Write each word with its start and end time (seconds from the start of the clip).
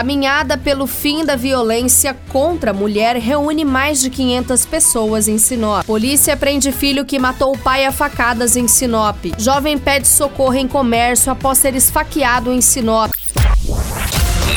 Caminhada 0.00 0.56
pelo 0.56 0.86
fim 0.86 1.26
da 1.26 1.36
violência 1.36 2.16
contra 2.30 2.70
a 2.70 2.72
mulher 2.72 3.16
reúne 3.16 3.66
mais 3.66 4.00
de 4.00 4.08
500 4.08 4.64
pessoas 4.64 5.28
em 5.28 5.36
Sinop. 5.36 5.84
Polícia 5.84 6.34
prende 6.38 6.72
filho 6.72 7.04
que 7.04 7.18
matou 7.18 7.52
o 7.54 7.58
pai 7.58 7.84
a 7.84 7.92
facadas 7.92 8.56
em 8.56 8.66
Sinop. 8.66 9.26
Jovem 9.36 9.76
pede 9.76 10.08
socorro 10.08 10.54
em 10.54 10.66
comércio 10.66 11.30
após 11.30 11.58
ser 11.58 11.74
esfaqueado 11.74 12.50
em 12.50 12.62
Sinop. 12.62 13.12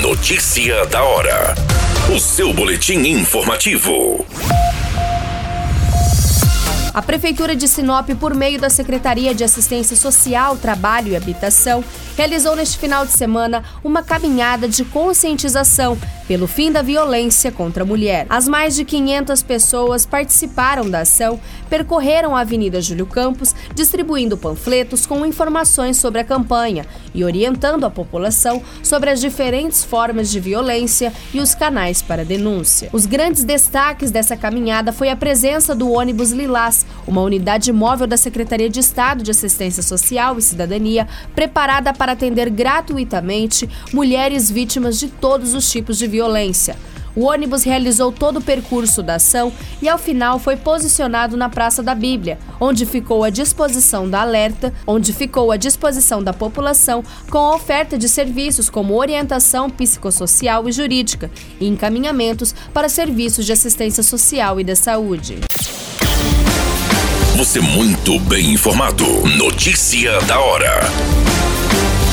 Notícia 0.01 0.85
da 0.85 1.03
hora. 1.03 1.55
O 2.15 2.17
seu 2.21 2.53
boletim 2.53 2.99
informativo. 2.99 4.25
A 6.93 7.01
Prefeitura 7.01 7.55
de 7.55 7.67
Sinop, 7.67 8.07
por 8.19 8.35
meio 8.35 8.59
da 8.59 8.69
Secretaria 8.69 9.33
de 9.33 9.43
Assistência 9.43 9.97
Social, 9.97 10.55
Trabalho 10.57 11.07
e 11.07 11.15
Habitação, 11.15 11.83
realizou 12.15 12.55
neste 12.55 12.77
final 12.77 13.03
de 13.03 13.13
semana 13.13 13.63
uma 13.83 14.03
caminhada 14.03 14.67
de 14.67 14.85
conscientização 14.85 15.97
pelo 16.27 16.47
fim 16.47 16.71
da 16.71 16.81
violência 16.81 17.51
contra 17.51 17.83
a 17.83 17.85
mulher. 17.85 18.25
As 18.29 18.47
mais 18.47 18.75
de 18.75 18.85
500 18.85 19.43
pessoas 19.43 20.05
participaram 20.05 20.89
da 20.89 21.01
ação, 21.01 21.39
percorreram 21.69 22.35
a 22.35 22.41
Avenida 22.41 22.81
Júlio 22.81 23.05
Campos, 23.05 23.53
distribuindo 23.73 24.37
panfletos 24.37 25.05
com 25.05 25.25
informações 25.25 25.97
sobre 25.97 26.21
a 26.21 26.23
campanha 26.23 26.85
e 27.13 27.23
orientando 27.23 27.85
a 27.85 27.89
população 27.89 28.61
sobre 28.81 29.09
as 29.09 29.19
diferentes 29.19 29.83
formas 29.83 30.29
de 30.29 30.39
violência 30.39 31.13
e 31.33 31.39
os 31.39 31.53
canais 31.53 32.01
para 32.01 32.25
denúncia. 32.25 32.89
Os 32.93 33.05
grandes 33.05 33.43
destaques 33.43 34.11
dessa 34.11 34.35
caminhada 34.35 34.91
foi 34.91 35.09
a 35.09 35.15
presença 35.15 35.75
do 35.75 35.91
ônibus 35.91 36.31
Lilás, 36.31 36.85
uma 37.07 37.21
unidade 37.21 37.71
móvel 37.71 38.07
da 38.07 38.17
Secretaria 38.17 38.69
de 38.69 38.79
Estado 38.79 39.23
de 39.23 39.31
Assistência 39.31 39.83
Social 39.83 40.37
e 40.37 40.41
Cidadania, 40.41 41.07
preparada 41.35 41.93
para 41.93 42.13
atender 42.13 42.49
gratuitamente 42.49 43.69
mulheres 43.91 44.49
vítimas 44.49 44.99
de 44.99 45.07
todos 45.07 45.53
os 45.53 45.69
tipos 45.69 45.97
de 45.97 46.07
violência. 46.13 46.77
O 47.15 47.25
ônibus 47.25 47.63
realizou 47.63 48.11
todo 48.11 48.37
o 48.37 48.41
percurso 48.41 49.01
da 49.03 49.15
ação 49.15 49.51
e, 49.81 49.89
ao 49.89 49.97
final, 49.97 50.39
foi 50.39 50.55
posicionado 50.55 51.37
na 51.37 51.47
Praça 51.47 51.83
da 51.83 51.93
Bíblia, 51.93 52.39
onde 52.59 52.85
ficou 52.85 53.23
à 53.23 53.29
disposição 53.29 54.09
da 54.09 54.21
alerta, 54.21 54.73
onde 54.85 55.13
ficou 55.13 55.51
à 55.51 55.57
disposição 55.57 56.23
da 56.23 56.33
população 56.33 57.03
com 57.29 57.37
a 57.37 57.55
oferta 57.55 57.97
de 57.97 58.09
serviços 58.09 58.69
como 58.69 58.97
orientação 58.97 59.69
psicossocial 59.69 60.67
e 60.67 60.71
jurídica 60.71 61.29
e 61.59 61.67
encaminhamentos 61.67 62.53
para 62.73 62.89
serviços 62.89 63.45
de 63.45 63.53
assistência 63.53 64.03
social 64.03 64.59
e 64.59 64.63
da 64.63 64.75
saúde. 64.75 65.37
Você 67.37 67.59
muito 67.59 68.19
bem 68.21 68.53
informado. 68.53 69.05
Notícia 69.37 70.19
da 70.21 70.39
hora 70.39 71.22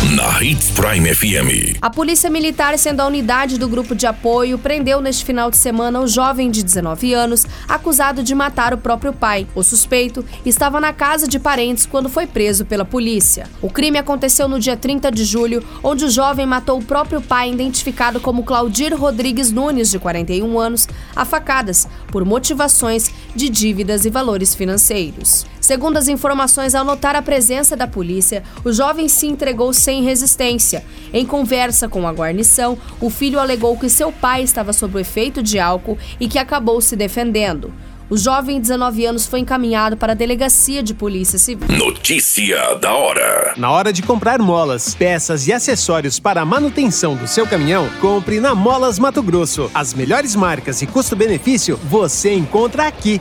na 0.08 0.42
Hits 0.42 0.70
Prime 0.70 1.14
FM. 1.14 1.76
A 1.82 1.90
Polícia 1.90 2.30
Militar, 2.30 2.76
sendo 2.78 3.00
a 3.00 3.06
unidade 3.06 3.58
do 3.58 3.68
grupo 3.68 3.94
de 3.94 4.06
apoio, 4.06 4.58
prendeu 4.58 4.98
neste 4.98 5.26
final 5.26 5.50
de 5.50 5.58
semana 5.58 6.00
um 6.00 6.08
jovem 6.08 6.50
de 6.50 6.62
19 6.62 7.12
anos 7.12 7.46
acusado 7.68 8.22
de 8.22 8.34
matar 8.34 8.72
o 8.72 8.78
próprio 8.78 9.12
pai. 9.12 9.46
O 9.54 9.62
suspeito 9.62 10.24
estava 10.44 10.80
na 10.80 10.94
casa 10.94 11.28
de 11.28 11.38
parentes 11.38 11.84
quando 11.84 12.08
foi 12.08 12.26
preso 12.26 12.64
pela 12.64 12.84
polícia. 12.84 13.46
O 13.60 13.68
crime 13.68 13.98
aconteceu 13.98 14.48
no 14.48 14.58
dia 14.58 14.76
30 14.76 15.12
de 15.12 15.22
julho, 15.22 15.62
onde 15.82 16.06
o 16.06 16.10
jovem 16.10 16.46
matou 16.46 16.78
o 16.78 16.84
próprio 16.84 17.20
pai, 17.20 17.52
identificado 17.52 18.20
como 18.20 18.42
Claudir 18.42 18.98
Rodrigues 18.98 19.52
Nunes, 19.52 19.90
de 19.90 19.98
41 19.98 20.58
anos, 20.58 20.88
a 21.14 21.26
facadas, 21.26 21.86
por 22.10 22.24
motivações 22.24 23.10
de 23.36 23.50
dívidas 23.50 24.06
e 24.06 24.10
valores 24.10 24.54
financeiros. 24.54 25.44
Segundo 25.60 25.98
as 25.98 26.08
informações, 26.08 26.74
ao 26.74 26.84
notar 26.84 27.14
a 27.14 27.22
presença 27.22 27.76
da 27.76 27.86
polícia, 27.86 28.42
o 28.64 28.72
jovem 28.72 29.08
se 29.08 29.26
entregou 29.26 29.72
sem 29.72 30.02
resistência. 30.02 30.84
Em 31.12 31.26
conversa 31.26 31.88
com 31.88 32.06
a 32.06 32.12
guarnição, 32.12 32.78
o 33.00 33.10
filho 33.10 33.38
alegou 33.38 33.78
que 33.78 33.88
seu 33.88 34.10
pai 34.10 34.42
estava 34.42 34.72
sob 34.72 34.96
o 34.96 35.00
efeito 35.00 35.42
de 35.42 35.58
álcool 35.58 35.98
e 36.18 36.26
que 36.26 36.38
acabou 36.38 36.80
se 36.80 36.96
defendendo. 36.96 37.72
O 38.10 38.16
jovem 38.16 38.56
de 38.56 38.62
19 38.62 39.06
anos 39.06 39.26
foi 39.28 39.38
encaminhado 39.38 39.96
para 39.96 40.12
a 40.12 40.16
delegacia 40.16 40.82
de 40.82 40.92
polícia 40.92 41.38
civil. 41.38 41.68
Notícia 41.78 42.74
da 42.74 42.92
hora. 42.92 43.54
Na 43.56 43.70
hora 43.70 43.92
de 43.92 44.02
comprar 44.02 44.40
molas, 44.40 44.96
peças 44.96 45.46
e 45.46 45.52
acessórios 45.52 46.18
para 46.18 46.40
a 46.40 46.44
manutenção 46.44 47.14
do 47.14 47.28
seu 47.28 47.46
caminhão, 47.46 47.88
compre 48.00 48.40
na 48.40 48.52
Molas 48.52 48.98
Mato 48.98 49.22
Grosso. 49.22 49.70
As 49.72 49.94
melhores 49.94 50.34
marcas 50.34 50.82
e 50.82 50.88
custo-benefício 50.88 51.76
você 51.84 52.34
encontra 52.34 52.88
aqui. 52.88 53.20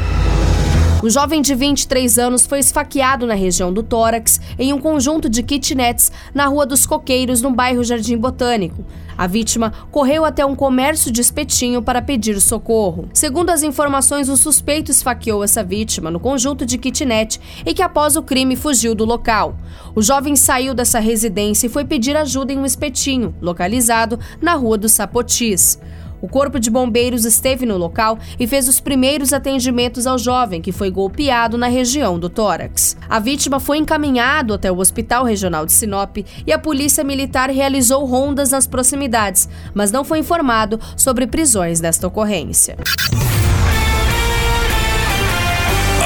O 1.03 1.09
jovem 1.09 1.41
de 1.41 1.55
23 1.55 2.19
anos 2.19 2.45
foi 2.45 2.59
esfaqueado 2.59 3.25
na 3.25 3.33
região 3.33 3.73
do 3.73 3.81
tórax 3.81 4.39
em 4.59 4.71
um 4.71 4.79
conjunto 4.79 5.27
de 5.27 5.41
kitnets 5.41 6.11
na 6.31 6.45
Rua 6.45 6.63
dos 6.63 6.85
Coqueiros, 6.85 7.41
no 7.41 7.49
bairro 7.49 7.83
Jardim 7.83 8.15
Botânico. 8.15 8.85
A 9.17 9.25
vítima 9.25 9.73
correu 9.89 10.23
até 10.23 10.45
um 10.45 10.55
comércio 10.55 11.11
de 11.11 11.19
espetinho 11.19 11.81
para 11.81 12.03
pedir 12.03 12.39
socorro. 12.39 13.09
Segundo 13.15 13.49
as 13.49 13.63
informações, 13.63 14.29
o 14.29 14.37
suspeito 14.37 14.91
esfaqueou 14.91 15.43
essa 15.43 15.63
vítima 15.63 16.11
no 16.11 16.19
conjunto 16.19 16.67
de 16.67 16.77
kitnet 16.77 17.41
e 17.65 17.73
que 17.73 17.81
após 17.81 18.15
o 18.15 18.21
crime 18.21 18.55
fugiu 18.55 18.93
do 18.93 19.03
local. 19.03 19.55
O 19.95 20.03
jovem 20.03 20.35
saiu 20.35 20.75
dessa 20.75 20.99
residência 20.99 21.65
e 21.65 21.69
foi 21.69 21.83
pedir 21.83 22.15
ajuda 22.15 22.53
em 22.53 22.59
um 22.59 22.65
espetinho, 22.65 23.33
localizado 23.41 24.19
na 24.39 24.53
Rua 24.53 24.77
dos 24.77 24.91
Sapotis. 24.91 25.79
O 26.21 26.27
Corpo 26.27 26.59
de 26.59 26.69
Bombeiros 26.69 27.25
esteve 27.25 27.65
no 27.65 27.77
local 27.77 28.17
e 28.39 28.45
fez 28.45 28.67
os 28.67 28.79
primeiros 28.79 29.33
atendimentos 29.33 30.05
ao 30.05 30.17
jovem 30.17 30.61
que 30.61 30.71
foi 30.71 30.91
golpeado 30.91 31.57
na 31.57 31.67
região 31.67 32.19
do 32.19 32.29
tórax. 32.29 32.95
A 33.09 33.19
vítima 33.19 33.59
foi 33.59 33.77
encaminhado 33.77 34.53
até 34.53 34.71
o 34.71 34.77
Hospital 34.77 35.25
Regional 35.25 35.65
de 35.65 35.73
Sinop 35.73 36.17
e 36.45 36.53
a 36.53 36.59
Polícia 36.59 37.03
Militar 37.03 37.49
realizou 37.49 38.05
rondas 38.05 38.51
nas 38.51 38.67
proximidades, 38.67 39.49
mas 39.73 39.91
não 39.91 40.03
foi 40.03 40.19
informado 40.19 40.79
sobre 40.95 41.25
prisões 41.25 41.79
desta 41.79 42.07
ocorrência. 42.07 42.77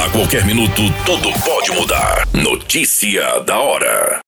A 0.06 0.09
qualquer 0.09 0.46
minuto, 0.46 0.82
tudo 1.06 1.30
pode 1.44 1.72
mudar. 1.72 2.28
Notícia 2.34 3.40
da 3.42 3.59
hora. 3.59 4.20